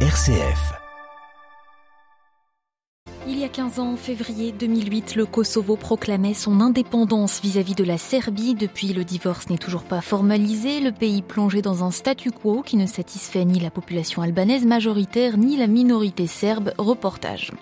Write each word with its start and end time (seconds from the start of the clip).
RCF. 0.00 0.85
Il 3.46 3.50
y 3.50 3.52
a 3.52 3.64
15 3.64 3.78
ans, 3.78 3.92
en 3.92 3.96
février 3.96 4.50
2008, 4.50 5.14
le 5.14 5.24
Kosovo 5.24 5.76
proclamait 5.76 6.34
son 6.34 6.60
indépendance 6.60 7.40
vis-à-vis 7.40 7.76
de 7.76 7.84
la 7.84 7.96
Serbie. 7.96 8.56
Depuis, 8.56 8.92
le 8.92 9.04
divorce 9.04 9.48
n'est 9.48 9.56
toujours 9.56 9.84
pas 9.84 10.00
formalisé. 10.00 10.80
Le 10.80 10.90
pays 10.90 11.22
plongé 11.22 11.62
dans 11.62 11.84
un 11.84 11.92
statu 11.92 12.32
quo 12.32 12.62
qui 12.66 12.76
ne 12.76 12.86
satisfait 12.86 13.44
ni 13.44 13.60
la 13.60 13.70
population 13.70 14.22
albanaise 14.22 14.66
majoritaire 14.66 15.38
ni 15.38 15.56
la 15.56 15.68
minorité 15.68 16.26
serbe. 16.26 16.72
Reportage. 16.76 17.52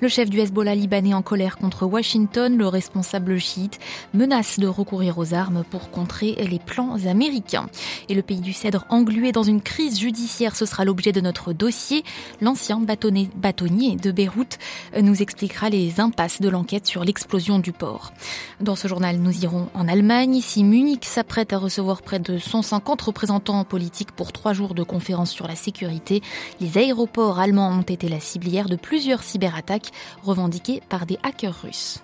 Le 0.00 0.06
chef 0.06 0.30
du 0.30 0.38
Hezbollah 0.38 0.76
libanais 0.76 1.12
en 1.12 1.22
colère 1.22 1.56
contre 1.56 1.86
Washington, 1.86 2.56
le 2.56 2.68
responsable 2.68 3.40
chiite, 3.40 3.80
menace 4.14 4.60
de 4.60 4.68
recourir 4.68 5.18
aux 5.18 5.34
armes 5.34 5.64
pour 5.68 5.90
contrer 5.90 6.36
les 6.48 6.60
plans 6.60 7.04
américains. 7.04 7.68
Et 8.08 8.14
le 8.14 8.22
pays 8.22 8.40
du 8.40 8.52
Cèdre 8.52 8.86
englué 8.90 9.32
dans 9.32 9.42
une 9.42 9.60
crise 9.60 9.98
judiciaire, 9.98 10.54
ce 10.54 10.66
sera 10.66 10.84
l'objet 10.84 11.10
de 11.10 11.20
notre 11.20 11.52
dossier. 11.52 12.04
L'ancien 12.40 12.78
bâtonnier 12.78 13.96
de 13.96 14.12
Beyrouth 14.12 14.58
nous 15.00 15.12
nous 15.12 15.20
expliquera 15.32 15.70
les 15.70 15.98
impasses 15.98 16.42
de 16.42 16.50
l'enquête 16.50 16.86
sur 16.86 17.04
l'explosion 17.04 17.58
du 17.58 17.72
port. 17.72 18.12
Dans 18.60 18.76
ce 18.76 18.86
journal, 18.86 19.16
nous 19.16 19.44
irons 19.44 19.68
en 19.72 19.88
Allemagne. 19.88 20.36
Ici, 20.36 20.62
Munich 20.62 21.06
s'apprête 21.06 21.54
à 21.54 21.58
recevoir 21.58 22.02
près 22.02 22.18
de 22.18 22.36
150 22.36 23.00
représentants 23.00 23.64
politiques 23.64 24.12
pour 24.12 24.32
trois 24.32 24.52
jours 24.52 24.74
de 24.74 24.82
conférences 24.82 25.30
sur 25.30 25.48
la 25.48 25.56
sécurité. 25.56 26.20
Les 26.60 26.76
aéroports 26.76 27.38
allemands 27.38 27.70
ont 27.70 27.80
été 27.80 28.10
la 28.10 28.20
ciblière 28.20 28.68
de 28.68 28.76
plusieurs 28.76 29.22
cyberattaques 29.22 29.90
revendiquées 30.22 30.82
par 30.90 31.06
des 31.06 31.18
hackers 31.22 31.62
russes. 31.62 32.02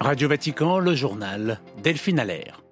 Radio 0.00 0.30
Vatican, 0.30 0.78
le 0.78 0.94
journal 0.94 1.60
Delphine 1.82 2.18
Allaire. 2.18 2.63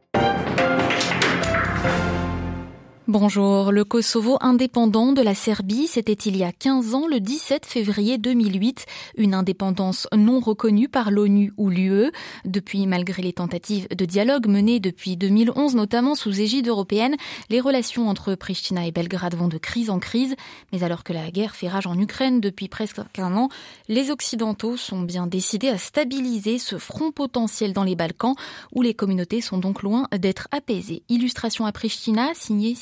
Bonjour, 3.09 3.73
le 3.73 3.83
Kosovo 3.83 4.39
indépendant 4.41 5.11
de 5.11 5.23
la 5.23 5.35
Serbie, 5.35 5.89
c'était 5.89 6.13
il 6.13 6.37
y 6.37 6.45
a 6.45 6.53
15 6.53 6.95
ans, 6.95 7.09
le 7.09 7.19
17 7.19 7.67
février 7.67 8.17
2008, 8.17 8.87
une 9.17 9.35
indépendance 9.35 10.07
non 10.17 10.39
reconnue 10.39 10.89
par 10.89 11.11
l'ONU 11.11 11.53
ou 11.57 11.69
l'UE. 11.69 12.13
Depuis, 12.45 12.87
malgré 12.87 13.21
les 13.21 13.33
tentatives 13.33 13.89
de 13.89 14.05
dialogue 14.05 14.47
menées 14.47 14.79
depuis 14.79 15.17
2011, 15.17 15.75
notamment 15.75 16.15
sous 16.15 16.41
égide 16.41 16.69
européenne, 16.69 17.17
les 17.51 17.59
relations 17.59 18.09
entre 18.09 18.37
Pristina 18.37 18.87
et 18.87 18.93
Belgrade 18.93 19.35
vont 19.35 19.49
de 19.49 19.59
crise 19.59 19.91
en 19.91 19.99
crise. 19.99 20.37
Mais 20.73 20.85
alors 20.85 21.03
que 21.03 21.13
la 21.13 21.33
guerre 21.33 21.57
fait 21.57 21.69
rage 21.69 21.89
en 21.89 21.99
Ukraine 21.99 22.41
depuis 22.41 22.69
presque 22.69 23.01
un 23.19 23.37
an, 23.37 23.49
les 23.89 24.13
Occidentaux 24.13 24.77
sont 24.77 25.03
bien 25.03 25.27
décidés 25.27 25.71
à 25.71 25.77
stabiliser 25.77 26.59
ce 26.59 26.79
front 26.79 27.11
potentiel 27.11 27.73
dans 27.73 27.83
les 27.83 27.97
Balkans, 27.97 28.37
où 28.73 28.81
les 28.81 28.95
communautés 28.95 29.41
sont 29.41 29.59
donc 29.59 29.83
loin 29.83 30.07
d'être 30.17 30.47
apaisées. 30.53 31.03
Illustration 31.09 31.67
à 31.67 31.73
Pristina, 31.73 32.31
signée 32.35 32.77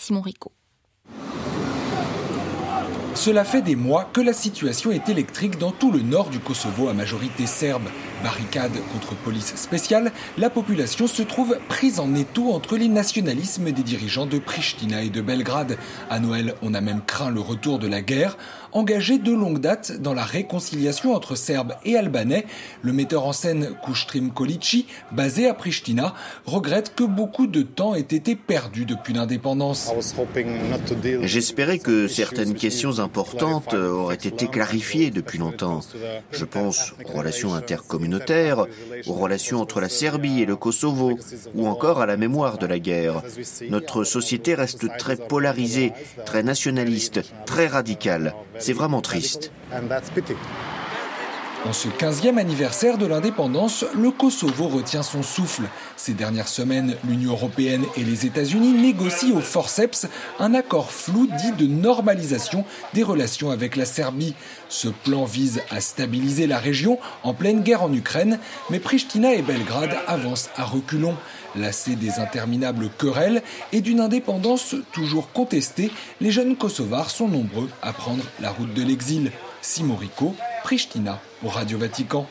cela 3.20 3.44
fait 3.44 3.60
des 3.60 3.76
mois 3.76 4.08
que 4.12 4.22
la 4.22 4.32
situation 4.32 4.92
est 4.92 5.10
électrique 5.10 5.58
dans 5.58 5.72
tout 5.72 5.92
le 5.92 6.00
nord 6.00 6.30
du 6.30 6.38
Kosovo 6.38 6.88
à 6.88 6.94
majorité 6.94 7.44
serbe. 7.44 7.82
Barricade 8.22 8.72
contre 8.94 9.14
police 9.14 9.56
spéciale, 9.56 10.10
la 10.38 10.48
population 10.48 11.06
se 11.06 11.22
trouve 11.22 11.58
prise 11.68 12.00
en 12.00 12.14
étau 12.14 12.52
entre 12.52 12.78
les 12.78 12.88
nationalismes 12.88 13.72
des 13.72 13.82
dirigeants 13.82 14.24
de 14.24 14.38
Pristina 14.38 15.02
et 15.02 15.10
de 15.10 15.20
Belgrade. 15.20 15.76
À 16.08 16.18
Noël, 16.18 16.54
on 16.62 16.72
a 16.72 16.80
même 16.80 17.02
craint 17.04 17.30
le 17.30 17.40
retour 17.40 17.78
de 17.78 17.88
la 17.88 18.00
guerre. 18.00 18.38
Engagé 18.72 19.18
de 19.18 19.32
longue 19.32 19.58
date 19.58 20.00
dans 20.00 20.14
la 20.14 20.22
réconciliation 20.22 21.14
entre 21.14 21.34
Serbes 21.34 21.74
et 21.84 21.96
Albanais, 21.96 22.46
le 22.82 22.92
metteur 22.92 23.26
en 23.26 23.32
scène 23.32 23.70
Kustrim 23.84 24.30
Kolici, 24.30 24.86
basé 25.10 25.48
à 25.48 25.54
Pristina, 25.54 26.14
regrette 26.46 26.94
que 26.94 27.02
beaucoup 27.02 27.48
de 27.48 27.62
temps 27.62 27.96
ait 27.96 28.00
été 28.00 28.36
perdu 28.36 28.84
depuis 28.84 29.12
l'indépendance. 29.12 29.92
J'espérais 31.22 31.78
que 31.78 32.06
certaines 32.06 32.54
questions 32.54 33.00
importantes 33.00 33.74
auraient 33.74 34.14
été 34.14 34.46
clarifiées 34.46 35.10
depuis 35.10 35.38
longtemps. 35.38 35.80
Je 36.30 36.44
pense 36.44 36.94
aux 37.04 37.18
relations 37.18 37.54
intercommunautaires, 37.54 38.66
aux 39.06 39.14
relations 39.14 39.60
entre 39.60 39.80
la 39.80 39.88
Serbie 39.88 40.42
et 40.42 40.46
le 40.46 40.54
Kosovo, 40.54 41.18
ou 41.56 41.66
encore 41.66 42.00
à 42.00 42.06
la 42.06 42.16
mémoire 42.16 42.58
de 42.58 42.66
la 42.66 42.78
guerre. 42.78 43.22
Notre 43.68 44.04
société 44.04 44.54
reste 44.54 44.86
très 44.96 45.16
polarisée, 45.16 45.92
très 46.24 46.44
nationaliste, 46.44 47.20
très 47.46 47.66
radicale. 47.66 48.34
C'est 48.60 48.72
vraiment 48.74 49.00
triste. 49.00 49.50
En 51.66 51.74
ce 51.74 51.88
15e 51.88 52.38
anniversaire 52.38 52.96
de 52.96 53.04
l'indépendance, 53.04 53.84
le 53.94 54.10
Kosovo 54.10 54.66
retient 54.66 55.02
son 55.02 55.22
souffle. 55.22 55.64
Ces 55.94 56.14
dernières 56.14 56.48
semaines, 56.48 56.96
l'Union 57.06 57.32
européenne 57.32 57.84
et 57.98 58.02
les 58.02 58.24
États-Unis 58.24 58.72
négocient 58.72 59.36
au 59.36 59.40
forceps 59.40 60.06
un 60.38 60.54
accord 60.54 60.90
flou 60.90 61.26
dit 61.26 61.52
de 61.52 61.70
normalisation 61.70 62.64
des 62.94 63.02
relations 63.02 63.50
avec 63.50 63.76
la 63.76 63.84
Serbie. 63.84 64.34
Ce 64.70 64.88
plan 64.88 65.26
vise 65.26 65.60
à 65.70 65.82
stabiliser 65.82 66.46
la 66.46 66.58
région 66.58 66.98
en 67.24 67.34
pleine 67.34 67.60
guerre 67.60 67.82
en 67.82 67.92
Ukraine, 67.92 68.38
mais 68.70 68.80
Pristina 68.80 69.34
et 69.34 69.42
Belgrade 69.42 69.96
avancent 70.06 70.48
à 70.56 70.64
reculons. 70.64 71.16
Lassés 71.56 71.96
des 71.96 72.20
interminables 72.20 72.88
querelles 72.96 73.42
et 73.72 73.82
d'une 73.82 74.00
indépendance 74.00 74.76
toujours 74.92 75.30
contestée, 75.32 75.90
les 76.22 76.30
jeunes 76.30 76.56
Kosovars 76.56 77.10
sont 77.10 77.28
nombreux 77.28 77.68
à 77.82 77.92
prendre 77.92 78.24
la 78.40 78.50
route 78.50 78.72
de 78.72 78.82
l'exil. 78.82 79.30
Pristina, 80.62 81.18
au 81.44 81.48
Radio 81.48 81.78
Vatican. 81.78 82.26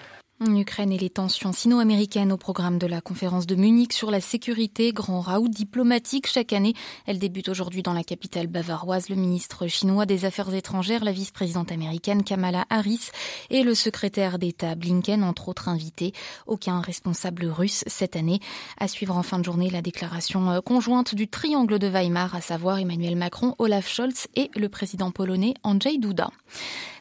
Ukraine 0.47 0.93
et 0.93 0.97
les 0.97 1.09
tensions 1.09 1.51
sino-américaines 1.51 2.31
au 2.31 2.37
programme 2.37 2.77
de 2.77 2.87
la 2.87 3.01
conférence 3.01 3.45
de 3.45 3.55
Munich 3.55 3.91
sur 3.91 4.09
la 4.09 4.21
sécurité, 4.21 4.93
grand 4.93 5.19
raout 5.19 5.49
diplomatique 5.49 6.27
chaque 6.27 6.53
année. 6.53 6.75
Elle 7.05 7.19
débute 7.19 7.49
aujourd'hui 7.49 7.83
dans 7.83 7.91
la 7.91 8.05
capitale 8.05 8.47
bavaroise. 8.47 9.09
Le 9.09 9.17
ministre 9.17 9.67
chinois 9.67 10.05
des 10.05 10.23
Affaires 10.23 10.53
étrangères, 10.53 11.03
la 11.03 11.11
vice-présidente 11.11 11.73
américaine 11.73 12.23
Kamala 12.23 12.65
Harris 12.69 13.09
et 13.49 13.63
le 13.63 13.75
secrétaire 13.75 14.39
d'État 14.39 14.75
Blinken, 14.75 15.25
entre 15.25 15.49
autres 15.49 15.67
invités. 15.67 16.13
Aucun 16.47 16.79
responsable 16.79 17.45
russe 17.47 17.83
cette 17.87 18.15
année. 18.15 18.39
À 18.79 18.87
suivre 18.87 19.17
en 19.17 19.23
fin 19.23 19.39
de 19.39 19.45
journée 19.45 19.69
la 19.69 19.81
déclaration 19.81 20.49
euh, 20.51 20.61
conjointe 20.61 21.15
du 21.15 21.27
triangle 21.27 21.79
de 21.79 21.87
Weimar, 21.87 22.33
à 22.33 22.39
savoir 22.39 22.79
Emmanuel 22.79 23.17
Macron, 23.17 23.55
Olaf 23.59 23.89
Scholz 23.89 24.27
et 24.35 24.49
le 24.55 24.69
président 24.69 25.11
polonais 25.11 25.53
Andrzej 25.63 25.99
Duda. 25.99 26.29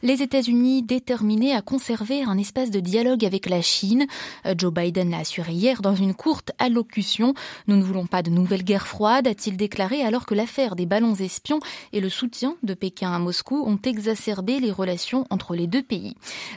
Les 0.03 0.23
États-Unis 0.23 0.83
déterminés 0.83 1.55
à 1.55 1.63
conserver 1.63 2.23
un 2.23 2.39
espace 2.39 2.71
de 2.71 2.79
dialogue 2.79 3.25
avec 3.29 3.49
la 3.49 3.61
Chine. 3.61 4.07
Euh, 4.47 4.55
Joe 4.57 4.73
Biden 4.73 5.11
l'a 5.11 5.19
assuré 5.19 5.53
hier 5.53 5.83
dans 5.83 5.95
une 5.95 6.15
courte 6.15 6.53
allocution. 6.59 7.35
Nous 7.67 7.77
ne 7.77 7.83
voulons 7.83 8.07
pas 8.07 8.23
de 8.23 8.31
nouvelle 8.31 8.65
guerre 8.65 8.87
froide, 8.87 9.29
a-t-il 9.29 9.57
déclaré 9.59 10.03
alors 10.03 10.25
que 10.25 10.35
l'affaire 10.35 10.77
des 10.77 10.87
ballons 10.87 11.15
espions 11.15 11.61
et 11.93 12.01
le 12.01 12.09
soutien 12.09 12.57
de 12.63 12.73
Pékin 12.73 13.13
à 13.13 13.19
Moscou 13.19 13.63
ont 13.67 13.79
exacerbé 13.85 14.61
les 14.61 14.71
relations 14.71 15.27
entre 15.29 15.55
les 15.55 15.67
deux 15.67 15.83
pays. 15.83 16.15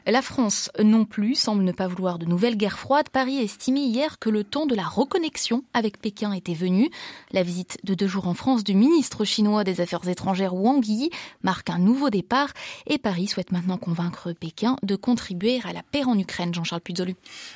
La 0.08 0.22
France 0.22 0.72
non 0.82 1.04
plus 1.04 1.36
semble 1.36 1.64
ne 1.64 1.74
pas 1.74 1.88
vouloir 1.88 2.20
de 2.20 2.26
nouvelle 2.26 2.56
guerre 2.56 2.80
froide. 2.80 3.10
Paris 3.10 3.38
a 3.38 3.44
estimé 3.44 3.82
hier 3.82 4.18
que 4.18 4.30
le 4.30 4.46
temps 4.46 4.66
de 4.66 4.76
la 4.76 4.86
reconnexion 4.86 5.64
avec 5.74 6.00
Pékin 6.00 6.32
était 6.32 6.54
venu. 6.54 6.90
La 7.32 7.44
visite 7.44 7.78
de 7.84 7.94
deux 7.94 8.08
jours 8.08 8.28
en 8.28 8.34
France 8.34 8.64
du 8.64 8.76
ministre 8.76 9.26
chinois 9.26 9.66
des 9.66 9.82
Affaires 9.82 10.08
étrangères 10.08 10.56
Wang 10.56 10.86
Yi 10.86 11.10
marque 11.44 11.70
un 11.70 11.80
nouveau 11.80 12.10
départ 12.10 12.54
et 12.88 12.98
Paris 12.98 13.28
souhaite 13.28 13.52
maintenant 13.52 13.78
convaincre 13.78 14.32
Pékin 14.32 14.78
de 14.84 14.96
contribuer 14.96 15.60
à 15.66 15.74
la 15.74 15.84
paix 15.84 16.06
en 16.06 16.18
Ukraine. 16.18 16.54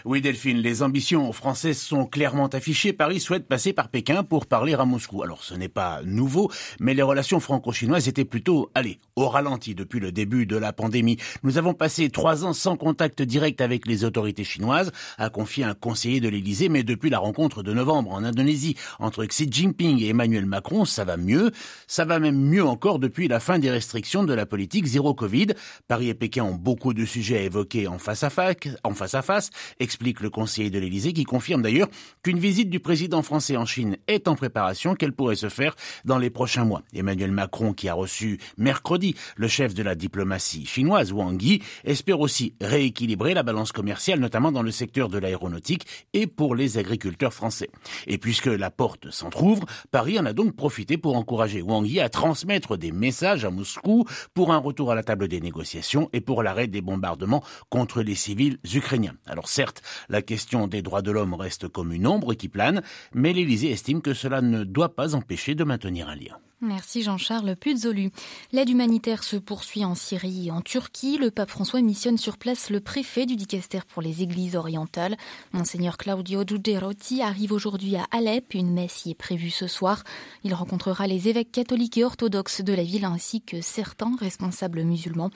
Oui, 0.06 0.22
Delphine, 0.22 0.58
les 0.58 0.84
ambitions 0.84 1.32
françaises 1.32 1.80
sont 1.80 2.06
clairement 2.06 2.48
affichées. 2.48 2.94
Paris 2.94 3.20
souhaite 3.20 3.48
passer 3.48 3.74
par 3.74 3.90
Pékin 3.90 4.24
pour 4.24 4.46
parler 4.46 4.74
à 4.74 4.86
Moscou. 4.86 5.24
Alors, 5.24 5.44
ce 5.44 5.54
n'est 5.54 5.70
pas 5.70 6.02
nouveau, 6.04 6.52
mais 6.80 6.94
les 6.94 7.02
relations 7.02 7.40
franco-chinoises 7.40 8.08
étaient 8.08 8.26
plutôt, 8.26 8.70
allez, 8.76 9.00
au 9.16 9.30
ralenti 9.30 9.76
depuis 9.76 10.00
le 10.00 10.12
début 10.12 10.46
de 10.46 10.58
la 10.58 10.74
pandémie. 10.74 11.18
Nous 11.44 11.58
avons 11.58 11.74
passé 11.74 12.10
trois 12.10 12.46
ans 12.46 12.54
sans 12.54 12.78
contact 12.78 13.22
direct 13.22 13.62
avec 13.62 13.86
les 13.86 14.04
autorités 14.04 14.44
chinoises, 14.44 14.92
a 15.18 15.30
confié 15.30 15.64
un 15.64 15.74
conseiller 15.74 16.20
de 16.20 16.30
l'Élysée, 16.30 16.70
mais 16.70 16.84
depuis 16.84 17.10
la 17.10 17.20
rencontre 17.20 17.64
de 17.64 17.74
novembre 17.74 18.12
en 18.12 18.24
Indonésie 18.24 18.76
entre 19.00 19.26
Xi 19.26 19.48
Jinping 19.50 20.02
et 20.02 20.10
Emmanuel 20.10 20.46
Macron, 20.46 20.86
ça 20.86 21.04
va 21.04 21.18
mieux. 21.18 21.52
Ça 21.88 22.06
va 22.06 22.20
même 22.20 22.40
mieux 22.40 22.66
encore 22.66 23.00
depuis 23.00 23.28
la 23.28 23.40
fin 23.40 23.60
des 23.60 23.72
restrictions 23.72 24.24
de 24.24 24.34
la 24.34 24.46
politique 24.46 24.86
zéro 24.86 25.14
Covid. 25.14 25.48
Paris 25.88 26.10
et 26.10 26.14
Pékin 26.14 26.44
ont 26.44 26.56
beaucoup 26.56 26.94
de 26.94 27.06
sujets 27.06 27.38
à 27.38 27.42
évoquer 27.42 27.88
en 27.88 27.98
face 27.98 28.24
à 28.24 28.30
face, 28.30 28.56
face 28.96 29.14
à 29.14 29.22
face, 29.22 29.50
explique 29.80 30.22
le 30.22 30.30
conseiller 30.30 30.70
de 30.70 30.80
l'Élysée, 30.80 31.14
qui 31.14 31.24
confirme 31.24 31.62
d'ailleurs 31.62 31.88
qu'une 32.24 32.40
visite 32.40 32.70
du 32.70 32.80
président 32.80 33.22
français 33.22 33.58
en 33.58 33.66
Chine 33.66 33.98
est 34.08 34.28
en 34.28 34.36
préparation, 34.36 34.96
qu'elle 34.96 35.14
pourrait 35.14 35.36
se 35.36 35.50
faire 35.50 35.76
dans 36.06 36.18
les 36.18 36.30
prochains 36.30 36.66
mois. 36.66 36.82
Emmanuel 36.94 37.32
Macron, 37.32 37.74
qui 37.74 37.90
a 37.90 37.94
reçu 37.94 38.40
mercredi 38.58 39.16
le 39.36 39.48
chef 39.48 39.74
de 39.74 39.84
la 39.84 39.96
diplomatie 39.96 40.66
chinoise, 40.66 41.12
Wang 41.12 41.42
Yi, 41.42 41.62
espère 41.84 42.20
aussi 42.20 42.54
rééquilibrer 42.62 43.34
la 43.34 43.44
balance 43.44 43.72
commerciale, 43.72 44.20
notamment 44.20 44.52
dans 44.52 44.64
le 44.64 44.72
secteur 44.72 45.10
de 45.10 45.18
l'aéronautique 45.18 45.86
et 46.14 46.28
pour 46.28 46.56
les 46.56 46.78
agriculteurs 46.78 47.34
français. 47.34 47.70
Et 48.08 48.18
puisque 48.18 48.46
la 48.48 48.72
porte 48.72 49.12
s'entr'ouvre, 49.12 49.66
Paris 49.92 50.20
en 50.20 50.26
a 50.26 50.34
donc 50.34 50.56
profité 50.56 50.98
pour 50.98 51.16
encourager 51.16 51.62
Wang 51.62 51.86
Yi 51.86 52.00
à 52.00 52.10
transmettre 52.10 52.78
des 52.78 52.92
messages 52.92 53.46
à 53.46 53.50
Moscou 53.50 54.06
pour 54.34 54.54
un 54.54 54.58
retour 54.58 54.92
à 54.92 54.96
la 54.96 55.04
table 55.04 55.28
des 55.28 55.42
négociations 55.42 56.10
et 56.14 56.22
pour 56.22 56.44
l'arrêt 56.44 56.68
des 56.68 56.82
bombardements 56.82 57.44
contre 57.70 58.02
les 58.02 58.16
civils 58.16 58.58
ukrainiens. 58.64 58.85
Alors 59.26 59.50
certes, 59.50 59.82
la 60.10 60.22
question 60.22 60.68
des 60.68 60.82
droits 60.82 61.02
de 61.02 61.12
l'homme 61.12 61.34
reste 61.34 61.68
comme 61.68 61.92
une 61.92 62.08
ombre 62.08 62.34
qui 62.34 62.50
plane, 62.50 62.82
mais 63.14 63.34
l'Élysée 63.34 63.72
estime 63.72 64.02
que 64.02 64.14
cela 64.14 64.42
ne 64.42 64.64
doit 64.64 64.96
pas 64.96 65.16
empêcher 65.16 65.56
de 65.56 65.64
maintenir 65.64 66.08
un 66.08 66.16
lien. 66.16 66.38
Merci 66.62 67.04
Jean-Charles 67.04 67.56
Puzzolu. 67.58 68.12
L'aide 68.54 68.70
humanitaire 68.70 69.24
se 69.24 69.36
poursuit 69.36 69.84
en 69.84 69.94
Syrie 69.94 70.48
et 70.48 70.52
en 70.52 70.62
Turquie. 70.62 71.18
Le 71.18 71.30
pape 71.30 71.52
François 71.52 71.82
missionne 71.82 72.18
sur 72.18 72.38
place 72.38 72.70
le 72.70 72.80
préfet 72.80 73.26
du 73.26 73.36
dicaster 73.36 73.82
pour 73.88 74.02
les 74.02 74.24
églises 74.24 74.56
orientales. 74.56 75.18
Monseigneur 75.52 75.98
Claudio 75.98 76.44
Giuderotti 76.48 77.22
arrive 77.22 77.52
aujourd'hui 77.52 77.98
à 77.98 78.08
Alep. 78.10 78.54
Une 78.54 78.74
messe 78.74 79.06
y 79.06 79.12
est 79.12 79.16
prévue 79.16 79.50
ce 79.50 79.68
soir. 79.68 80.04
Il 80.44 80.54
rencontrera 80.54 81.08
les 81.08 81.28
évêques 81.28 81.52
catholiques 81.52 81.98
et 81.98 82.06
orthodoxes 82.06 82.62
de 82.62 82.74
la 82.74 82.84
ville 82.84 83.06
ainsi 83.06 83.42
que 83.42 83.60
certains 83.60 84.16
responsables 84.18 84.84
musulmans. 84.84 85.32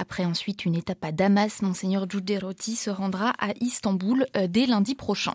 Après 0.00 0.24
ensuite 0.24 0.64
une 0.64 0.76
étape 0.76 1.04
à 1.04 1.10
Damas, 1.10 1.60
Monseigneur 1.60 2.08
Giuderotti 2.08 2.76
se 2.76 2.88
rendra 2.88 3.30
à 3.40 3.48
Istanbul 3.60 4.26
euh, 4.36 4.46
dès 4.46 4.64
lundi 4.64 4.94
prochain. 4.94 5.34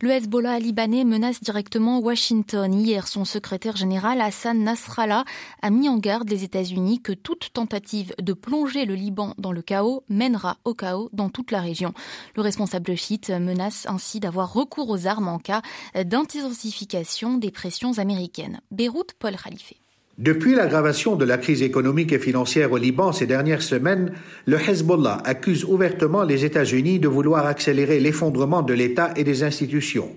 Le 0.00 0.10
Hezbollah 0.10 0.58
libanais 0.58 1.04
menace 1.04 1.42
directement 1.42 1.98
Washington. 1.98 2.72
Hier, 2.72 3.06
son 3.06 3.26
secrétaire 3.26 3.76
général 3.76 4.22
Hassan 4.22 4.64
Nasrallah 4.64 5.26
a 5.60 5.70
mis 5.70 5.90
en 5.90 5.98
garde 5.98 6.30
les 6.30 6.44
États-Unis 6.44 7.02
que 7.02 7.12
toute 7.12 7.52
tentative 7.52 8.14
de 8.18 8.32
plonger 8.32 8.86
le 8.86 8.94
Liban 8.94 9.34
dans 9.36 9.52
le 9.52 9.60
chaos 9.60 10.02
mènera 10.08 10.56
au 10.64 10.72
chaos 10.72 11.10
dans 11.12 11.28
toute 11.28 11.50
la 11.50 11.60
région. 11.60 11.92
Le 12.36 12.42
responsable 12.42 12.96
chiite 12.96 13.28
menace 13.28 13.84
ainsi 13.86 14.18
d'avoir 14.18 14.54
recours 14.54 14.88
aux 14.88 15.06
armes 15.06 15.28
en 15.28 15.38
cas 15.38 15.60
d'intensification 15.94 17.36
des 17.36 17.50
pressions 17.50 17.98
américaines. 17.98 18.62
Beyrouth, 18.70 19.12
Paul 19.18 19.36
Khalife. 19.36 19.74
Depuis 20.20 20.54
l'aggravation 20.54 21.16
de 21.16 21.24
la 21.24 21.38
crise 21.38 21.62
économique 21.62 22.12
et 22.12 22.18
financière 22.18 22.72
au 22.72 22.76
Liban 22.76 23.10
ces 23.10 23.24
dernières 23.24 23.62
semaines, 23.62 24.12
le 24.44 24.58
Hezbollah 24.58 25.22
accuse 25.24 25.64
ouvertement 25.64 26.24
les 26.24 26.44
États-Unis 26.44 26.98
de 26.98 27.08
vouloir 27.08 27.46
accélérer 27.46 27.98
l'effondrement 28.00 28.60
de 28.60 28.74
l'État 28.74 29.14
et 29.16 29.24
des 29.24 29.44
institutions. 29.44 30.10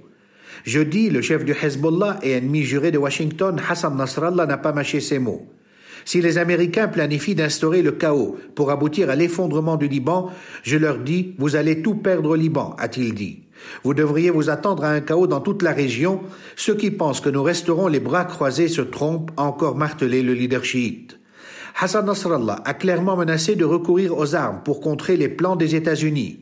Jeudi, 0.65 1.09
le 1.09 1.21
chef 1.21 1.45
du 1.45 1.53
Hezbollah 1.53 2.19
et 2.21 2.31
ennemi 2.31 2.63
juré 2.63 2.91
de 2.91 2.97
Washington, 2.97 3.61
Hassan 3.69 3.95
Nasrallah, 3.95 4.45
n'a 4.45 4.57
pas 4.57 4.73
mâché 4.73 4.99
ses 4.99 5.19
mots. 5.19 5.47
Si 6.03 6.19
les 6.19 6.37
Américains 6.37 6.89
planifient 6.89 7.35
d'instaurer 7.35 7.81
le 7.81 7.93
chaos 7.93 8.37
pour 8.55 8.71
aboutir 8.71 9.09
à 9.09 9.15
l'effondrement 9.15 9.77
du 9.77 9.87
Liban, 9.87 10.31
je 10.63 10.75
leur 10.75 10.97
dis, 10.97 11.33
vous 11.37 11.55
allez 11.55 11.81
tout 11.81 11.95
perdre 11.95 12.31
au 12.31 12.35
Liban, 12.35 12.75
a-t-il 12.77 13.13
dit. 13.13 13.42
Vous 13.83 13.93
devriez 13.93 14.29
vous 14.29 14.49
attendre 14.49 14.83
à 14.85 14.89
un 14.89 15.01
chaos 15.01 15.27
dans 15.27 15.41
toute 15.41 15.61
la 15.61 15.71
région. 15.71 16.21
Ceux 16.55 16.75
qui 16.75 16.91
pensent 16.91 17.21
que 17.21 17.29
nous 17.29 17.43
resterons 17.43 17.87
les 17.87 17.99
bras 17.99 18.25
croisés 18.25 18.67
se 18.67 18.81
trompent, 18.81 19.31
encore 19.37 19.75
martelé 19.75 20.21
le 20.21 20.33
leader 20.33 20.63
chiite. 20.63 21.19
Hassan 21.79 22.05
Nasrallah 22.05 22.61
a 22.65 22.73
clairement 22.73 23.17
menacé 23.17 23.55
de 23.55 23.65
recourir 23.65 24.17
aux 24.17 24.35
armes 24.35 24.61
pour 24.63 24.79
contrer 24.79 25.17
les 25.17 25.29
plans 25.29 25.55
des 25.55 25.75
États-Unis. 25.75 26.39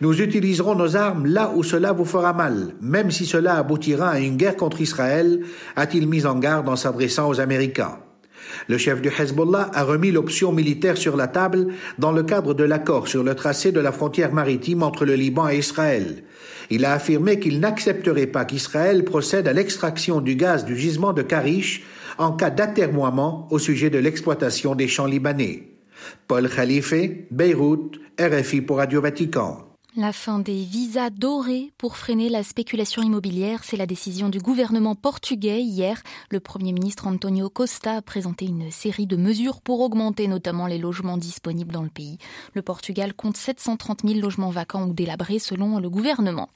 Nous 0.00 0.20
utiliserons 0.20 0.74
nos 0.74 0.96
armes 0.96 1.26
là 1.26 1.52
où 1.54 1.62
cela 1.62 1.92
vous 1.92 2.04
fera 2.04 2.32
mal, 2.32 2.74
même 2.80 3.10
si 3.10 3.26
cela 3.26 3.56
aboutira 3.56 4.10
à 4.10 4.18
une 4.18 4.36
guerre 4.36 4.56
contre 4.56 4.80
Israël, 4.80 5.40
a-t-il 5.76 6.08
mis 6.08 6.26
en 6.26 6.38
garde 6.38 6.68
en 6.68 6.76
s'adressant 6.76 7.28
aux 7.28 7.40
Américains. 7.40 7.98
Le 8.68 8.78
chef 8.78 9.00
du 9.00 9.08
Hezbollah 9.08 9.70
a 9.74 9.84
remis 9.84 10.10
l'option 10.10 10.52
militaire 10.52 10.96
sur 10.96 11.16
la 11.16 11.28
table 11.28 11.68
dans 11.98 12.12
le 12.12 12.22
cadre 12.22 12.54
de 12.54 12.64
l'accord 12.64 13.08
sur 13.08 13.24
le 13.24 13.34
tracé 13.34 13.72
de 13.72 13.80
la 13.80 13.92
frontière 13.92 14.32
maritime 14.32 14.82
entre 14.82 15.04
le 15.04 15.14
Liban 15.14 15.48
et 15.48 15.58
Israël. 15.58 16.22
Il 16.70 16.84
a 16.84 16.92
affirmé 16.92 17.38
qu'il 17.38 17.60
n'accepterait 17.60 18.26
pas 18.26 18.44
qu'Israël 18.44 19.04
procède 19.04 19.48
à 19.48 19.52
l'extraction 19.52 20.20
du 20.20 20.36
gaz 20.36 20.64
du 20.64 20.76
gisement 20.76 21.12
de 21.12 21.22
Karish 21.22 21.82
en 22.18 22.32
cas 22.32 22.50
d'atermoiement 22.50 23.48
au 23.50 23.58
sujet 23.58 23.90
de 23.90 23.98
l'exploitation 23.98 24.74
des 24.74 24.88
champs 24.88 25.06
libanais. 25.06 25.68
Paul 26.28 26.48
Khalife, 26.48 26.94
Beyrouth, 27.30 27.98
RFI 28.18 28.60
pour 28.60 28.78
Radio 28.78 29.00
Vatican. 29.00 29.71
La 29.94 30.14
fin 30.14 30.38
des 30.38 30.64
visas 30.64 31.10
dorés 31.10 31.70
pour 31.76 31.98
freiner 31.98 32.30
la 32.30 32.42
spéculation 32.42 33.02
immobilière, 33.02 33.62
c'est 33.62 33.76
la 33.76 33.84
décision 33.84 34.30
du 34.30 34.38
gouvernement 34.38 34.94
portugais. 34.94 35.62
Hier, 35.62 36.02
le 36.30 36.40
Premier 36.40 36.72
ministre 36.72 37.06
Antonio 37.06 37.50
Costa 37.50 37.96
a 37.96 38.00
présenté 38.02 38.46
une 38.46 38.70
série 38.70 39.06
de 39.06 39.16
mesures 39.16 39.60
pour 39.60 39.80
augmenter 39.80 40.28
notamment 40.28 40.66
les 40.66 40.78
logements 40.78 41.18
disponibles 41.18 41.74
dans 41.74 41.82
le 41.82 41.90
pays. 41.90 42.16
Le 42.54 42.62
Portugal 42.62 43.12
compte 43.12 43.36
730 43.36 44.08
000 44.08 44.18
logements 44.18 44.48
vacants 44.48 44.86
ou 44.86 44.94
délabrés 44.94 45.38
selon 45.38 45.78
le 45.78 45.90
gouvernement. 45.90 46.48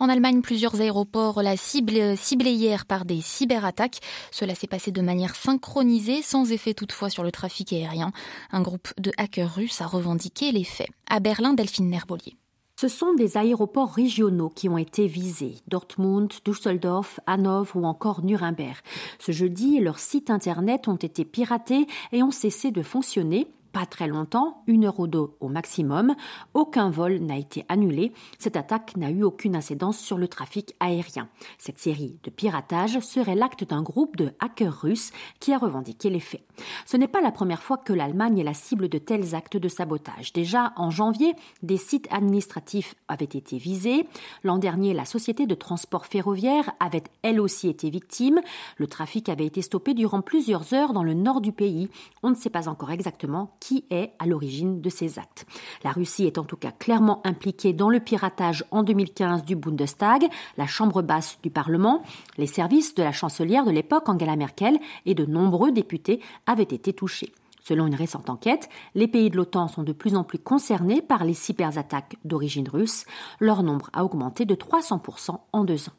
En 0.00 0.08
Allemagne, 0.08 0.40
plusieurs 0.40 0.80
aéroports 0.80 1.44
la 1.44 1.56
ciblent, 1.56 2.16
ciblés 2.16 2.54
hier 2.54 2.86
par 2.86 3.04
des 3.04 3.20
cyberattaques. 3.20 4.00
Cela 4.32 4.56
s'est 4.56 4.66
passé 4.66 4.90
de 4.90 5.00
manière 5.00 5.36
synchronisée, 5.36 6.22
sans 6.22 6.50
effet 6.50 6.74
toutefois 6.74 7.08
sur 7.08 7.22
le 7.22 7.30
trafic 7.30 7.72
aérien. 7.72 8.10
Un 8.50 8.62
groupe 8.62 8.92
de 8.98 9.12
hackers 9.16 9.54
russes 9.54 9.80
a 9.80 9.86
revendiqué 9.86 10.50
les 10.50 10.64
faits. 10.64 10.90
À 11.08 11.20
Berlin, 11.20 11.54
Delphine 11.54 11.88
Nerbolier. 11.88 12.39
Ce 12.80 12.88
sont 12.88 13.12
des 13.12 13.36
aéroports 13.36 13.92
régionaux 13.92 14.48
qui 14.48 14.66
ont 14.70 14.78
été 14.78 15.06
visés, 15.06 15.56
Dortmund, 15.68 16.32
Düsseldorf, 16.46 17.20
Hanovre 17.26 17.76
ou 17.76 17.84
encore 17.84 18.24
Nuremberg. 18.24 18.78
Ce 19.18 19.32
jeudi, 19.32 19.80
leurs 19.80 19.98
sites 19.98 20.30
internet 20.30 20.88
ont 20.88 20.96
été 20.96 21.26
piratés 21.26 21.86
et 22.12 22.22
ont 22.22 22.30
cessé 22.30 22.70
de 22.70 22.82
fonctionner 22.82 23.48
pas 23.72 23.86
très 23.86 24.06
longtemps, 24.08 24.62
une 24.66 24.84
heure 24.84 25.00
ou 25.00 25.06
deux 25.06 25.28
au 25.40 25.48
maximum. 25.48 26.14
Aucun 26.54 26.90
vol 26.90 27.18
n'a 27.18 27.36
été 27.36 27.64
annulé. 27.68 28.12
Cette 28.38 28.56
attaque 28.56 28.96
n'a 28.96 29.10
eu 29.10 29.22
aucune 29.22 29.56
incidence 29.56 29.98
sur 29.98 30.18
le 30.18 30.28
trafic 30.28 30.74
aérien. 30.80 31.28
Cette 31.58 31.78
série 31.78 32.18
de 32.24 32.30
piratages 32.30 33.00
serait 33.00 33.34
l'acte 33.34 33.64
d'un 33.64 33.82
groupe 33.82 34.16
de 34.16 34.32
hackers 34.40 34.80
russes 34.80 35.12
qui 35.38 35.52
a 35.52 35.58
revendiqué 35.58 36.10
les 36.10 36.20
faits. 36.20 36.44
Ce 36.86 36.96
n'est 36.96 37.08
pas 37.08 37.20
la 37.20 37.32
première 37.32 37.62
fois 37.62 37.78
que 37.78 37.92
l'Allemagne 37.92 38.38
est 38.38 38.44
la 38.44 38.54
cible 38.54 38.88
de 38.88 38.98
tels 38.98 39.34
actes 39.34 39.56
de 39.56 39.68
sabotage. 39.68 40.32
Déjà 40.32 40.72
en 40.76 40.90
janvier, 40.90 41.34
des 41.62 41.76
sites 41.76 42.08
administratifs 42.10 42.94
avaient 43.08 43.24
été 43.24 43.58
visés. 43.58 44.06
L'an 44.44 44.58
dernier, 44.58 44.94
la 44.94 45.04
société 45.04 45.46
de 45.46 45.54
transport 45.54 46.06
ferroviaire 46.06 46.72
avait 46.80 47.04
elle 47.22 47.40
aussi 47.40 47.68
été 47.68 47.90
victime. 47.90 48.40
Le 48.76 48.86
trafic 48.86 49.28
avait 49.28 49.46
été 49.46 49.62
stoppé 49.62 49.94
durant 49.94 50.22
plusieurs 50.22 50.74
heures 50.74 50.92
dans 50.92 51.02
le 51.02 51.14
nord 51.14 51.40
du 51.40 51.52
pays. 51.52 51.88
On 52.22 52.30
ne 52.30 52.34
sait 52.34 52.50
pas 52.50 52.68
encore 52.68 52.90
exactement 52.90 53.56
qui 53.60 53.84
est 53.90 54.12
à 54.18 54.26
l'origine 54.26 54.80
de 54.80 54.90
ces 54.90 55.18
actes. 55.18 55.46
La 55.84 55.92
Russie 55.92 56.24
est 56.24 56.38
en 56.38 56.44
tout 56.44 56.56
cas 56.56 56.72
clairement 56.72 57.20
impliquée 57.24 57.72
dans 57.72 57.90
le 57.90 58.00
piratage 58.00 58.64
en 58.70 58.82
2015 58.82 59.44
du 59.44 59.54
Bundestag, 59.54 60.24
la 60.56 60.66
chambre 60.66 61.02
basse 61.02 61.38
du 61.42 61.50
Parlement. 61.50 62.02
Les 62.38 62.46
services 62.46 62.94
de 62.94 63.02
la 63.02 63.12
chancelière 63.12 63.64
de 63.64 63.70
l'époque, 63.70 64.08
Angela 64.08 64.36
Merkel, 64.36 64.78
et 65.06 65.14
de 65.14 65.26
nombreux 65.26 65.72
députés 65.72 66.20
avaient 66.46 66.62
été 66.62 66.92
touchés. 66.92 67.32
Selon 67.62 67.86
une 67.86 67.94
récente 67.94 68.30
enquête, 68.30 68.68
les 68.94 69.06
pays 69.06 69.30
de 69.30 69.36
l'OTAN 69.36 69.68
sont 69.68 69.82
de 69.82 69.92
plus 69.92 70.16
en 70.16 70.24
plus 70.24 70.38
concernés 70.38 71.02
par 71.02 71.24
les 71.24 71.34
cyberattaques 71.34 72.16
d'origine 72.24 72.68
russe. 72.68 73.04
Leur 73.38 73.62
nombre 73.62 73.90
a 73.92 74.04
augmenté 74.04 74.44
de 74.44 74.54
300% 74.54 75.38
en 75.52 75.64
deux 75.64 75.88
ans. 75.88 75.92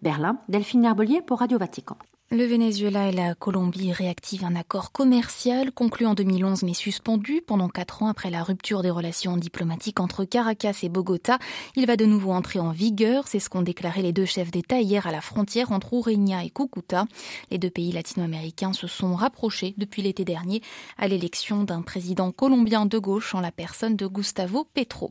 Berlin, 0.00 0.38
Delphine 0.48 0.84
Herbelier 0.84 1.20
pour 1.20 1.40
Radio 1.40 1.58
Vatican. 1.58 1.96
Le 2.34 2.46
Venezuela 2.46 3.10
et 3.10 3.12
la 3.12 3.34
Colombie 3.34 3.92
réactivent 3.92 4.46
un 4.46 4.56
accord 4.56 4.90
commercial 4.90 5.70
conclu 5.70 6.06
en 6.06 6.14
2011 6.14 6.62
mais 6.62 6.72
suspendu 6.72 7.42
pendant 7.46 7.68
quatre 7.68 8.02
ans 8.02 8.08
après 8.08 8.30
la 8.30 8.42
rupture 8.42 8.80
des 8.80 8.88
relations 8.88 9.36
diplomatiques 9.36 10.00
entre 10.00 10.24
Caracas 10.24 10.78
et 10.82 10.88
Bogota. 10.88 11.38
Il 11.76 11.84
va 11.84 11.98
de 11.98 12.06
nouveau 12.06 12.32
entrer 12.32 12.58
en 12.58 12.70
vigueur, 12.70 13.28
c'est 13.28 13.38
ce 13.38 13.50
qu'ont 13.50 13.60
déclaré 13.60 14.00
les 14.00 14.14
deux 14.14 14.24
chefs 14.24 14.50
d'État 14.50 14.80
hier 14.80 15.06
à 15.06 15.12
la 15.12 15.20
frontière 15.20 15.72
entre 15.72 15.92
Ureña 15.92 16.42
et 16.42 16.48
Cucuta. 16.48 17.04
Les 17.50 17.58
deux 17.58 17.68
pays 17.68 17.92
latino-américains 17.92 18.72
se 18.72 18.86
sont 18.86 19.14
rapprochés 19.14 19.74
depuis 19.76 20.00
l'été 20.00 20.24
dernier 20.24 20.62
à 20.96 21.08
l'élection 21.08 21.64
d'un 21.64 21.82
président 21.82 22.32
colombien 22.32 22.86
de 22.86 22.96
gauche 22.96 23.34
en 23.34 23.40
la 23.40 23.52
personne 23.52 23.94
de 23.94 24.06
Gustavo 24.06 24.66
Petro. 24.72 25.10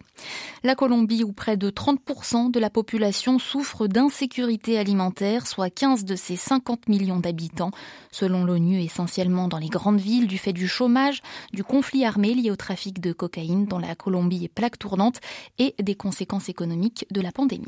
La 0.63 0.73
Colombie, 0.73 1.23
où 1.23 1.33
près 1.33 1.55
de 1.55 1.69
30% 1.69 2.49
de 2.49 2.59
la 2.59 2.71
population 2.71 3.37
souffre 3.37 3.85
d'insécurité 3.85 4.79
alimentaire, 4.79 5.45
soit 5.45 5.69
15 5.69 6.03
de 6.03 6.15
ses 6.15 6.35
50 6.35 6.89
millions 6.89 7.10
d'habitants, 7.19 7.71
selon 8.11 8.43
l'ONU 8.43 8.81
essentiellement 8.81 9.47
dans 9.47 9.57
les 9.57 9.69
grandes 9.69 9.99
villes 9.99 10.27
du 10.27 10.37
fait 10.37 10.53
du 10.53 10.67
chômage, 10.67 11.21
du 11.53 11.63
conflit 11.63 12.05
armé 12.05 12.33
lié 12.33 12.51
au 12.51 12.55
trafic 12.55 12.99
de 12.99 13.13
cocaïne 13.13 13.65
dont 13.65 13.79
la 13.79 13.95
Colombie 13.95 14.45
est 14.45 14.53
plaque 14.53 14.79
tournante 14.79 15.19
et 15.59 15.75
des 15.81 15.95
conséquences 15.95 16.49
économiques 16.49 17.05
de 17.11 17.21
la 17.21 17.31
pandémie. 17.31 17.67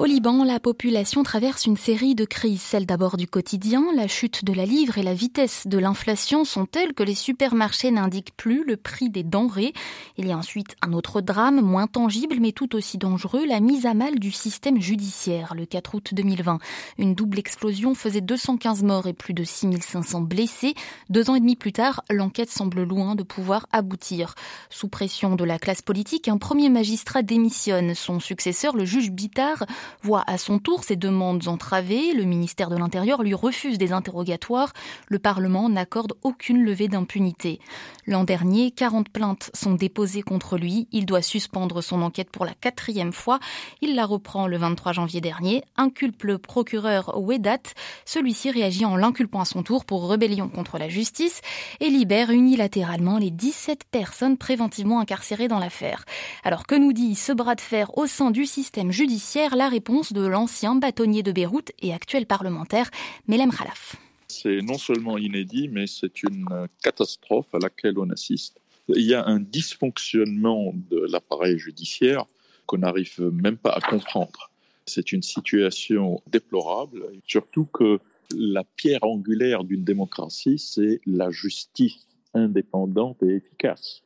Au 0.00 0.06
Liban, 0.06 0.42
la 0.42 0.58
population 0.58 1.22
traverse 1.22 1.66
une 1.66 1.76
série 1.76 2.16
de 2.16 2.24
crises. 2.24 2.60
Celle 2.60 2.84
d'abord 2.84 3.16
du 3.16 3.28
quotidien, 3.28 3.84
la 3.94 4.08
chute 4.08 4.44
de 4.44 4.52
la 4.52 4.66
livre 4.66 4.98
et 4.98 5.04
la 5.04 5.14
vitesse 5.14 5.68
de 5.68 5.78
l'inflation 5.78 6.44
sont 6.44 6.66
telles 6.66 6.94
que 6.94 7.04
les 7.04 7.14
supermarchés 7.14 7.92
n'indiquent 7.92 8.36
plus 8.36 8.64
le 8.64 8.76
prix 8.76 9.08
des 9.08 9.22
denrées. 9.22 9.72
Il 10.18 10.26
y 10.26 10.32
a 10.32 10.36
ensuite 10.36 10.74
un 10.82 10.92
autre 10.94 11.20
drame, 11.20 11.60
moins 11.60 11.86
tangible 11.86 12.38
mais 12.40 12.50
tout 12.50 12.74
aussi 12.74 12.98
dangereux, 12.98 13.46
la 13.46 13.60
mise 13.60 13.86
à 13.86 13.94
mal 13.94 14.18
du 14.18 14.32
système 14.32 14.80
judiciaire. 14.80 15.54
Le 15.54 15.64
4 15.64 15.94
août 15.94 16.08
2020, 16.12 16.58
une 16.98 17.14
double 17.14 17.38
explosion 17.38 17.94
faisait 17.94 18.20
215 18.20 18.82
morts 18.82 19.06
et 19.06 19.12
plus 19.12 19.32
de 19.32 19.44
6500 19.44 20.22
blessés. 20.22 20.74
Deux 21.08 21.30
ans 21.30 21.36
et 21.36 21.40
demi 21.40 21.54
plus 21.54 21.72
tard, 21.72 22.02
l'enquête 22.10 22.50
semble 22.50 22.82
loin 22.82 23.14
de 23.14 23.22
pouvoir 23.22 23.68
aboutir. 23.70 24.34
Sous 24.70 24.88
pression 24.88 25.36
de 25.36 25.44
la 25.44 25.60
classe 25.60 25.82
politique, 25.82 26.26
un 26.26 26.38
premier 26.38 26.68
magistrat 26.68 27.22
démissionne. 27.22 27.94
Son 27.94 28.18
successeur, 28.18 28.74
le 28.74 28.84
juge 28.84 29.12
Bittard, 29.12 29.64
voit 30.02 30.24
à 30.26 30.38
son 30.38 30.58
tour 30.58 30.84
ses 30.84 30.96
demandes 30.96 31.48
entravées. 31.48 32.12
Le 32.12 32.24
ministère 32.24 32.70
de 32.70 32.76
l'Intérieur 32.76 33.22
lui 33.22 33.34
refuse 33.34 33.78
des 33.78 33.92
interrogatoires. 33.92 34.72
Le 35.08 35.18
Parlement 35.18 35.68
n'accorde 35.68 36.14
aucune 36.22 36.62
levée 36.62 36.88
d'impunité. 36.88 37.60
L'an 38.06 38.24
dernier, 38.24 38.70
40 38.70 39.08
plaintes 39.08 39.50
sont 39.54 39.74
déposées 39.74 40.22
contre 40.22 40.58
lui. 40.58 40.88
Il 40.92 41.06
doit 41.06 41.22
suspendre 41.22 41.82
son 41.82 42.02
enquête 42.02 42.30
pour 42.30 42.44
la 42.44 42.54
quatrième 42.54 43.12
fois. 43.12 43.38
Il 43.80 43.94
la 43.94 44.04
reprend 44.04 44.46
le 44.46 44.56
23 44.58 44.92
janvier 44.92 45.20
dernier. 45.20 45.62
Inculpe 45.76 46.22
le 46.24 46.38
procureur 46.38 47.18
Wedat. 47.18 47.74
Celui-ci 48.04 48.50
réagit 48.50 48.84
en 48.84 48.96
l'inculpant 48.96 49.40
à 49.40 49.44
son 49.44 49.62
tour 49.62 49.84
pour 49.84 50.08
rébellion 50.08 50.48
contre 50.48 50.78
la 50.78 50.88
justice 50.88 51.40
et 51.80 51.88
libère 51.88 52.30
unilatéralement 52.30 53.18
les 53.18 53.30
17 53.30 53.84
personnes 53.90 54.36
préventivement 54.36 55.00
incarcérées 55.00 55.48
dans 55.48 55.58
l'affaire. 55.58 56.04
Alors 56.42 56.66
que 56.66 56.74
nous 56.74 56.92
dit 56.92 57.14
ce 57.14 57.32
bras 57.32 57.54
de 57.54 57.60
fer 57.60 57.96
au 57.96 58.06
sein 58.06 58.30
du 58.30 58.46
système 58.46 58.90
judiciaire? 58.90 59.54
Réponse 59.74 60.12
de 60.12 60.24
l'ancien 60.24 60.76
bâtonnier 60.76 61.24
de 61.24 61.32
Beyrouth 61.32 61.72
et 61.82 61.92
actuel 61.92 62.26
parlementaire 62.26 62.90
Melem 63.26 63.50
Khalaf. 63.50 63.96
C'est 64.28 64.60
non 64.62 64.78
seulement 64.78 65.18
inédit, 65.18 65.66
mais 65.68 65.88
c'est 65.88 66.22
une 66.22 66.68
catastrophe 66.80 67.52
à 67.52 67.58
laquelle 67.58 67.98
on 67.98 68.08
assiste. 68.10 68.60
Il 68.86 69.02
y 69.02 69.14
a 69.14 69.26
un 69.26 69.40
dysfonctionnement 69.40 70.72
de 70.92 71.00
l'appareil 71.10 71.58
judiciaire 71.58 72.26
qu'on 72.66 72.78
n'arrive 72.78 73.20
même 73.32 73.56
pas 73.56 73.72
à 73.72 73.80
comprendre. 73.80 74.52
C'est 74.86 75.10
une 75.10 75.22
situation 75.22 76.22
déplorable, 76.28 77.00
surtout 77.26 77.64
que 77.64 77.98
la 78.36 78.62
pierre 78.76 79.02
angulaire 79.02 79.64
d'une 79.64 79.82
démocratie, 79.82 80.60
c'est 80.60 81.00
la 81.04 81.30
justice 81.30 82.06
indépendante 82.32 83.20
et 83.24 83.34
efficace. 83.40 84.03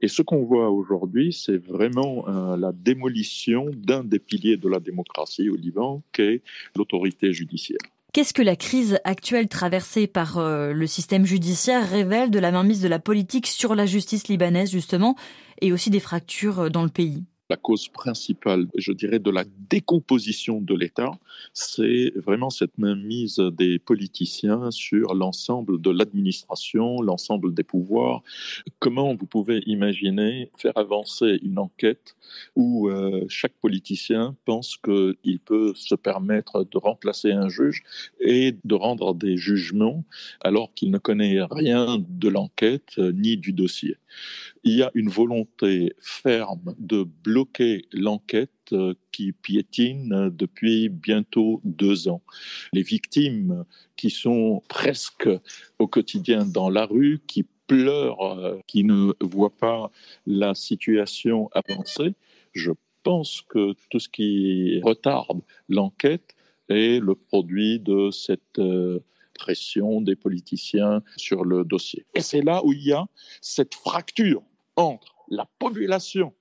Et 0.00 0.08
ce 0.08 0.22
qu'on 0.22 0.44
voit 0.44 0.70
aujourd'hui, 0.70 1.32
c'est 1.32 1.56
vraiment 1.56 2.28
euh, 2.28 2.56
la 2.56 2.72
démolition 2.72 3.70
d'un 3.74 4.04
des 4.04 4.18
piliers 4.18 4.56
de 4.56 4.68
la 4.68 4.78
démocratie 4.78 5.48
au 5.48 5.56
Liban, 5.56 6.02
qui 6.12 6.22
est 6.22 6.42
l'autorité 6.76 7.32
judiciaire. 7.32 7.78
Qu'est-ce 8.12 8.34
que 8.34 8.42
la 8.42 8.56
crise 8.56 8.98
actuelle 9.04 9.48
traversée 9.48 10.06
par 10.06 10.38
euh, 10.38 10.72
le 10.72 10.86
système 10.86 11.26
judiciaire 11.26 11.88
révèle 11.88 12.30
de 12.30 12.38
la 12.38 12.50
mainmise 12.50 12.80
de 12.80 12.88
la 12.88 12.98
politique 12.98 13.46
sur 13.46 13.74
la 13.74 13.86
justice 13.86 14.28
libanaise, 14.28 14.70
justement, 14.70 15.16
et 15.60 15.72
aussi 15.72 15.90
des 15.90 16.00
fractures 16.00 16.60
euh, 16.60 16.68
dans 16.70 16.82
le 16.82 16.88
pays? 16.88 17.24
La 17.48 17.56
cause 17.56 17.88
principale, 17.88 18.66
je 18.76 18.92
dirais, 18.92 19.18
de 19.18 19.30
la 19.30 19.44
décomposition 19.70 20.60
de 20.60 20.74
l'État, 20.74 21.12
c'est 21.52 22.12
vraiment 22.16 22.50
cette 22.50 22.76
mainmise 22.76 23.36
des 23.36 23.78
politiciens 23.78 24.70
sur 24.70 25.14
l'ensemble 25.14 25.80
de 25.80 25.90
l'administration, 25.90 27.00
l'ensemble 27.02 27.54
des 27.54 27.62
pouvoirs. 27.62 28.22
Comment 28.80 29.14
vous 29.14 29.26
pouvez 29.26 29.62
imaginer 29.66 30.50
faire 30.56 30.76
avancer 30.76 31.38
une 31.42 31.58
enquête 31.58 32.16
où 32.56 32.88
euh, 32.88 33.24
chaque 33.28 33.54
politicien 33.60 34.34
pense 34.44 34.76
qu'il 34.76 35.38
peut 35.44 35.72
se 35.76 35.94
permettre 35.94 36.64
de 36.64 36.78
remplacer 36.78 37.30
un 37.30 37.48
juge 37.48 37.84
et 38.20 38.56
de 38.64 38.74
rendre 38.74 39.14
des 39.14 39.36
jugements 39.36 40.04
alors 40.40 40.74
qu'il 40.74 40.90
ne 40.90 40.98
connaît 40.98 41.38
rien 41.50 42.04
de 42.08 42.28
l'enquête 42.28 42.98
ni 42.98 43.36
du 43.36 43.52
dossier 43.52 43.96
il 44.66 44.72
y 44.72 44.82
a 44.82 44.90
une 44.94 45.08
volonté 45.08 45.94
ferme 46.00 46.74
de 46.80 47.04
bloquer 47.04 47.86
l'enquête 47.92 48.50
euh, 48.72 48.94
qui 49.12 49.30
piétine 49.30 50.28
depuis 50.30 50.88
bientôt 50.88 51.60
deux 51.62 52.08
ans. 52.08 52.20
Les 52.72 52.82
victimes 52.82 53.64
qui 53.96 54.10
sont 54.10 54.64
presque 54.68 55.28
au 55.78 55.86
quotidien 55.86 56.44
dans 56.44 56.68
la 56.68 56.84
rue, 56.84 57.20
qui 57.28 57.46
pleurent, 57.68 58.38
euh, 58.38 58.58
qui 58.66 58.82
ne 58.82 59.12
voient 59.20 59.56
pas 59.56 59.92
la 60.26 60.52
situation 60.56 61.48
avancer, 61.52 62.16
je 62.52 62.72
pense 63.04 63.42
que 63.48 63.72
tout 63.88 64.00
ce 64.00 64.08
qui 64.08 64.80
retarde 64.82 65.42
l'enquête 65.68 66.34
est 66.68 66.98
le 67.00 67.14
produit 67.14 67.78
de 67.78 68.10
cette 68.10 68.58
euh, 68.58 68.98
pression 69.34 70.00
des 70.00 70.16
politiciens 70.16 71.04
sur 71.16 71.44
le 71.44 71.62
dossier. 71.64 72.04
Et 72.16 72.20
c'est 72.20 72.42
là 72.42 72.64
où 72.64 72.72
il 72.72 72.84
y 72.84 72.92
a 72.92 73.06
cette 73.40 73.76
fracture 73.76 74.42
entre 74.76 75.14
la 75.28 75.46
population 75.58 76.32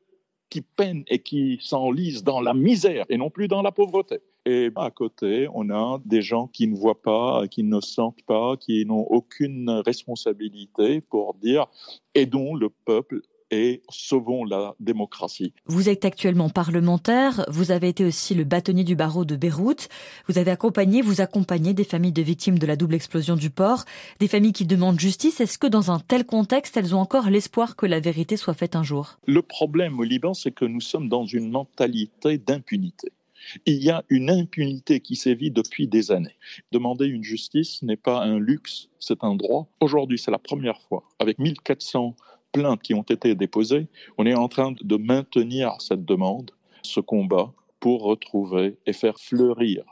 qui 0.50 0.62
peine 0.62 1.04
et 1.08 1.20
qui 1.20 1.60
s'enlise 1.62 2.24
dans 2.24 2.40
la 2.40 2.54
misère 2.54 3.06
et 3.10 3.18
non 3.18 3.30
plus 3.30 3.48
dans 3.48 3.62
la 3.62 3.72
pauvreté. 3.72 4.20
Et 4.46 4.70
à 4.76 4.92
côté, 4.92 5.48
on 5.54 5.70
a 5.72 6.00
des 6.06 6.22
gens 6.22 6.48
qui 6.48 6.68
ne 6.68 6.76
voient 6.76 7.02
pas, 7.02 7.48
qui 7.48 7.64
ne 7.64 7.82
sentent 7.82 8.22
pas, 8.28 8.56
qui 8.58 8.86
n'ont 8.86 9.08
aucune 9.10 9.70
responsabilité 9.86 11.02
pour 11.02 11.34
dire 11.34 11.66
aidons 12.14 12.54
le 12.54 12.70
peuple 12.70 13.22
et 13.52 13.82
sauvons 13.90 14.44
la 14.44 14.76
démocratie. 14.80 15.54
Vous 15.66 15.90
êtes 15.90 16.06
actuellement 16.06 16.50
parlementaire, 16.50 17.46
vous 17.48 17.72
avez 17.72 17.90
été 17.90 18.06
aussi 18.06 18.34
le 18.34 18.44
bâtonnier 18.44 18.84
du 18.84 18.96
barreau 18.96 19.26
de 19.26 19.36
Beyrouth, 19.36 19.90
vous 20.28 20.38
avez 20.38 20.52
accompagné, 20.52 21.02
vous 21.02 21.22
accompagnez 21.22 21.74
des 21.74 21.84
familles 21.84 22.12
de 22.12 22.22
victimes 22.22 22.60
de 22.60 22.66
la 22.66 22.76
double 22.76 22.96
explosion 22.96 23.36
du 23.36 23.50
port, 23.50 23.86
des 24.20 24.28
familles 24.28 24.54
qui 24.54 24.66
demandent 24.66 25.00
justice. 25.00 25.40
Est-ce 25.42 25.58
que 25.58 25.68
dans 25.68 25.92
un 25.92 26.00
tel 26.00 26.26
contexte, 26.26 26.78
elles 26.78 26.96
ont 26.96 27.00
encore 27.00 27.30
l'espoir 27.30 27.76
que 27.76 27.86
la 27.86 28.00
vérité 28.00 28.38
soit 28.38 28.54
faite 28.54 28.76
un 28.76 28.84
jour? 28.84 29.20
Le 29.26 29.42
problème 29.42 30.00
au 30.00 30.04
Liban, 30.04 30.34
c'est 30.34 30.52
que 30.52 30.66
nous 30.66 30.82
sommes 30.82 31.10
dans 31.10 31.26
une 31.26 31.50
mentalité 31.50 32.38
d'impunité. 32.38 33.12
Il 33.66 33.84
y 33.84 33.92
a 33.92 34.04
une 34.10 34.30
impunité 34.30 35.00
qui 35.00 35.16
sévit 35.16 35.52
depuis 35.52 35.88
des 35.88 36.12
années. 36.12 36.36
Demander 36.72 37.06
une 37.06 37.24
justice 37.24 37.82
n'est 37.84 37.96
pas 37.96 38.24
un 38.24 38.40
luxe, 38.40 38.90
c'est 39.00 39.24
un 39.24 39.36
droit. 39.36 39.68
Aujourd'hui, 39.82 40.18
c'est 40.18 40.32
la 40.32 40.40
première 40.40 40.82
fois, 40.82 41.04
avec 41.20 41.38
1400 41.38 42.16
plaintes 42.56 42.82
qui 42.82 42.94
ont 42.94 43.04
été 43.04 43.36
déposées, 43.36 43.88
on 44.18 44.26
est 44.26 44.34
en 44.34 44.48
train 44.48 44.72
de 44.72 44.98
maintenir 44.98 45.76
cette 45.80 46.06
demande, 46.06 46.52
ce 46.84 47.02
combat, 47.02 47.52
pour 47.80 48.04
retrouver 48.04 48.78
et 48.86 48.94
faire 48.94 49.20
fleurir 49.20 49.84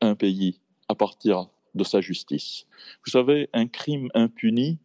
un 0.00 0.14
pays 0.14 0.60
à 0.88 0.94
partir 0.94 1.48
de 1.74 1.84
sa 1.84 2.00
justice. 2.00 2.66
Vous 3.04 3.12
savez, 3.12 3.48
un 3.52 3.66
crime 3.68 4.08
impuni 4.14 4.78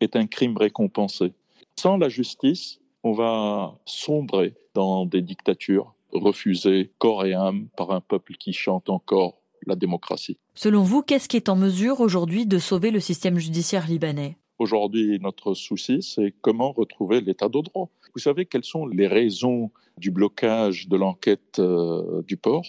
est 0.00 0.16
un 0.16 0.26
crime 0.26 0.56
récompensé. 0.56 1.32
Sans 1.78 1.96
la 1.96 2.08
justice, 2.08 2.80
on 3.04 3.12
va 3.12 3.78
sombrer 3.86 4.54
dans 4.74 5.06
des 5.06 5.22
dictatures 5.22 5.94
refusées 6.12 6.90
corps 6.98 7.24
et 7.24 7.34
âme 7.34 7.68
par 7.76 7.92
un 7.92 8.00
peuple 8.00 8.34
qui 8.34 8.52
chante 8.52 8.90
encore 8.90 9.40
la 9.66 9.76
démocratie. 9.76 10.38
Selon 10.54 10.82
vous, 10.82 11.02
qu'est-ce 11.02 11.28
qui 11.28 11.36
est 11.36 11.48
en 11.48 11.56
mesure 11.56 12.00
aujourd'hui 12.00 12.46
de 12.46 12.58
sauver 12.58 12.90
le 12.90 13.00
système 13.00 13.38
judiciaire 13.38 13.86
libanais? 13.86 14.39
Aujourd'hui, 14.60 15.18
notre 15.20 15.54
souci, 15.54 16.02
c'est 16.02 16.34
comment 16.42 16.72
retrouver 16.72 17.22
l'état 17.22 17.48
de 17.48 17.62
droit. 17.62 17.88
Vous 18.14 18.20
savez 18.20 18.44
quelles 18.44 18.66
sont 18.66 18.86
les 18.86 19.06
raisons 19.06 19.70
du 19.96 20.10
blocage 20.10 20.86
de 20.86 20.98
l'enquête 20.98 21.58
euh, 21.58 22.20
du 22.24 22.36
port? 22.36 22.66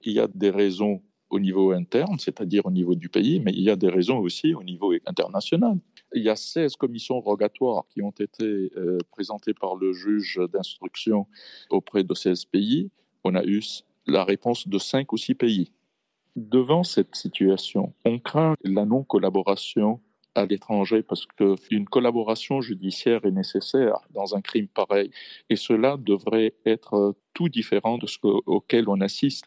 Il 0.00 0.14
y 0.14 0.20
a 0.20 0.26
des 0.26 0.48
raisons 0.48 1.02
au 1.28 1.38
niveau 1.38 1.72
interne, 1.72 2.18
c'est-à-dire 2.18 2.64
au 2.64 2.70
niveau 2.70 2.94
du 2.94 3.10
pays, 3.10 3.40
mais 3.40 3.52
il 3.52 3.60
y 3.60 3.68
a 3.68 3.76
des 3.76 3.90
raisons 3.90 4.20
aussi 4.20 4.54
au 4.54 4.62
niveau 4.62 4.94
international. 5.06 5.76
Il 6.14 6.22
y 6.22 6.30
a 6.30 6.36
16 6.36 6.76
commissions 6.76 7.20
rogatoires 7.20 7.84
qui 7.90 8.00
ont 8.00 8.14
été 8.18 8.72
euh, 8.78 8.96
présentées 9.10 9.52
par 9.52 9.76
le 9.76 9.92
juge 9.92 10.40
d'instruction 10.50 11.26
auprès 11.68 12.04
de 12.04 12.14
16 12.14 12.46
pays. 12.46 12.90
On 13.22 13.34
a 13.34 13.44
eu 13.44 13.60
la 14.06 14.24
réponse 14.24 14.66
de 14.66 14.78
5 14.78 15.12
ou 15.12 15.18
6 15.18 15.34
pays. 15.34 15.72
Devant 16.36 16.84
cette 16.84 17.14
situation, 17.14 17.92
on 18.06 18.18
craint 18.18 18.54
la 18.64 18.86
non-collaboration 18.86 20.00
à 20.34 20.46
l'étranger 20.46 21.02
parce 21.02 21.26
qu'une 21.26 21.86
collaboration 21.86 22.60
judiciaire 22.60 23.24
est 23.24 23.30
nécessaire 23.30 23.98
dans 24.10 24.34
un 24.34 24.40
crime 24.40 24.68
pareil. 24.68 25.10
Et 25.50 25.56
cela 25.56 25.96
devrait 25.96 26.54
être 26.66 27.14
tout 27.34 27.48
différent 27.48 27.98
de 27.98 28.06
ce 28.06 28.18
auquel 28.22 28.88
on 28.88 29.00
assiste. 29.00 29.46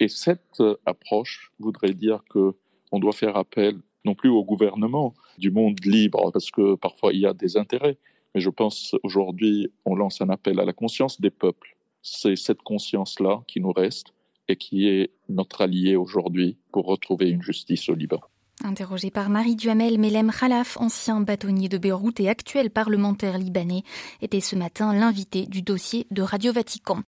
Et 0.00 0.08
cette 0.08 0.62
approche 0.84 1.52
voudrait 1.58 1.94
dire 1.94 2.22
que 2.30 2.54
on 2.92 2.98
doit 2.98 3.12
faire 3.12 3.36
appel 3.36 3.76
non 4.04 4.14
plus 4.14 4.30
au 4.30 4.44
gouvernement 4.44 5.14
du 5.38 5.50
monde 5.50 5.84
libre, 5.84 6.30
parce 6.32 6.50
que 6.50 6.76
parfois 6.76 7.12
il 7.12 7.20
y 7.20 7.26
a 7.26 7.34
des 7.34 7.56
intérêts, 7.56 7.98
mais 8.34 8.40
je 8.40 8.50
pense 8.50 8.94
aujourd'hui 9.02 9.70
on 9.84 9.96
lance 9.96 10.20
un 10.20 10.30
appel 10.30 10.60
à 10.60 10.64
la 10.64 10.72
conscience 10.72 11.20
des 11.20 11.30
peuples. 11.30 11.76
C'est 12.02 12.36
cette 12.36 12.62
conscience-là 12.62 13.42
qui 13.48 13.60
nous 13.60 13.72
reste 13.72 14.12
et 14.48 14.56
qui 14.56 14.86
est 14.86 15.10
notre 15.28 15.60
allié 15.60 15.96
aujourd'hui 15.96 16.56
pour 16.70 16.86
retrouver 16.86 17.30
une 17.30 17.42
justice 17.42 17.88
au 17.88 17.94
Liban. 17.94 18.20
Interrogé 18.64 19.10
par 19.10 19.28
Marie 19.28 19.54
Duhamel, 19.54 19.98
Melem 19.98 20.32
Khalaf, 20.32 20.78
ancien 20.80 21.20
bâtonnier 21.20 21.68
de 21.68 21.76
Beyrouth 21.76 22.20
et 22.20 22.30
actuel 22.30 22.70
parlementaire 22.70 23.36
libanais, 23.36 23.82
était 24.22 24.40
ce 24.40 24.56
matin 24.56 24.94
l'invité 24.94 25.46
du 25.46 25.60
dossier 25.60 26.06
de 26.10 26.22
Radio 26.22 26.52
Vatican. 26.52 27.02